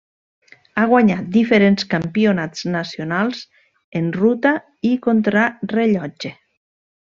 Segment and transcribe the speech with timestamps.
[0.77, 3.45] Ha guanyat diferents campionats nacionals
[4.01, 4.57] en ruta
[4.93, 6.37] i contrarellotge.